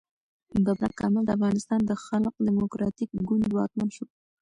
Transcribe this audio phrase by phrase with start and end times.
[0.65, 4.05] ببرک کارمل د افغانستان د خلق دموکراتیک ګوند واکمن شو.